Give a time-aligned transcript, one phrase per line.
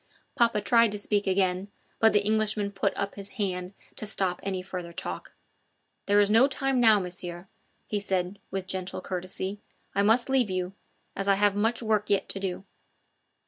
[0.33, 1.67] Papa tried to speak again,
[1.99, 5.33] but the Englishman put up his hand to stop any further talk.
[6.07, 7.47] "There is no time now, Monsieur,"
[7.85, 9.59] he said with gentle courtesy.
[9.93, 10.73] "I must leave you,
[11.15, 12.63] as I have much work yet to do."